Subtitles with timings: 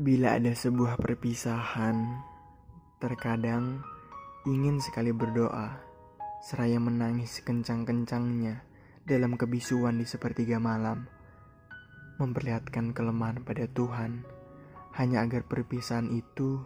[0.00, 2.24] Bila ada sebuah perpisahan,
[3.04, 3.84] terkadang
[4.48, 5.76] ingin sekali berdoa,
[6.40, 8.64] seraya menangis kencang-kencangnya
[9.04, 11.04] dalam kebisuan di sepertiga malam,
[12.16, 14.24] memperlihatkan kelemahan pada Tuhan,
[14.96, 16.64] hanya agar perpisahan itu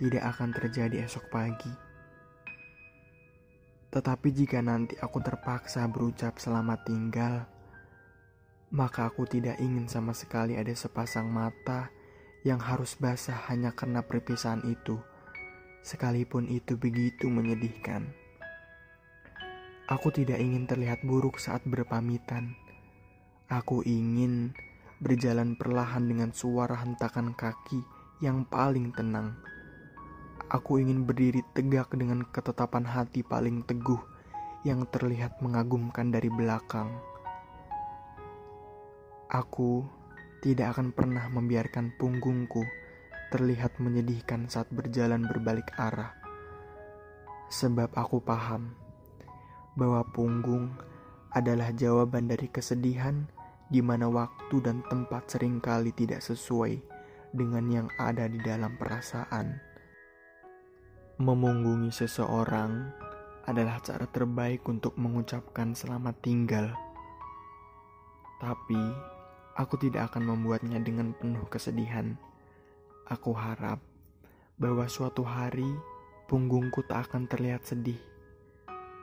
[0.00, 1.76] tidak akan terjadi esok pagi.
[3.92, 7.44] Tetapi jika nanti aku terpaksa berucap selamat tinggal,
[8.72, 11.99] maka aku tidak ingin sama sekali ada sepasang mata
[12.46, 14.96] yang harus basah hanya karena perpisahan itu,
[15.84, 18.08] sekalipun itu begitu menyedihkan.
[19.90, 22.54] Aku tidak ingin terlihat buruk saat berpamitan.
[23.50, 24.54] Aku ingin
[25.02, 27.82] berjalan perlahan dengan suara hentakan kaki
[28.22, 29.34] yang paling tenang.
[30.46, 33.98] Aku ingin berdiri tegak dengan ketetapan hati paling teguh
[34.62, 36.90] yang terlihat mengagumkan dari belakang.
[39.30, 39.86] Aku
[40.40, 42.64] tidak akan pernah membiarkan punggungku
[43.30, 46.16] terlihat menyedihkan saat berjalan berbalik arah.
[47.52, 48.74] Sebab aku paham
[49.78, 50.74] bahwa punggung
[51.30, 53.30] adalah jawaban dari kesedihan
[53.70, 56.82] di mana waktu dan tempat sering kali tidak sesuai
[57.30, 59.62] dengan yang ada di dalam perasaan.
[61.22, 62.90] Memunggungi seseorang
[63.46, 66.66] adalah cara terbaik untuk mengucapkan selamat tinggal.
[68.40, 68.82] Tapi
[69.58, 72.14] Aku tidak akan membuatnya dengan penuh kesedihan.
[73.10, 73.82] Aku harap
[74.60, 75.66] bahwa suatu hari
[76.30, 77.98] punggungku tak akan terlihat sedih,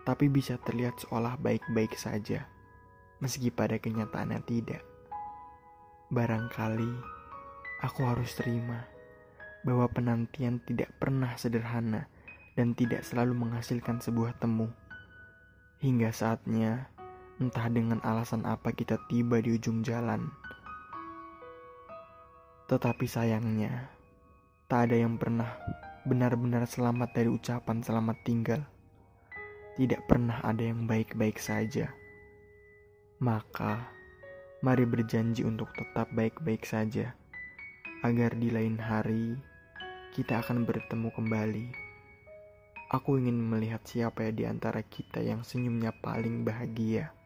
[0.08, 2.48] tapi bisa terlihat seolah baik-baik saja,
[3.20, 4.86] meski pada kenyataannya tidak.
[6.08, 6.94] Barangkali
[7.84, 8.88] aku harus terima
[9.68, 12.08] bahwa penantian tidak pernah sederhana
[12.56, 14.72] dan tidak selalu menghasilkan sebuah temu.
[15.84, 16.90] Hingga saatnya,
[17.38, 20.34] entah dengan alasan apa kita tiba di ujung jalan.
[22.66, 23.94] Tetapi sayangnya,
[24.66, 25.54] tak ada yang pernah
[26.04, 28.62] benar-benar selamat dari ucapan selamat tinggal.
[29.78, 31.94] Tidak pernah ada yang baik-baik saja.
[33.22, 33.86] Maka,
[34.66, 37.14] mari berjanji untuk tetap baik-baik saja,
[38.02, 39.38] agar di lain hari
[40.18, 41.68] kita akan bertemu kembali.
[42.88, 47.17] Aku ingin melihat siapa di antara kita yang senyumnya paling bahagia.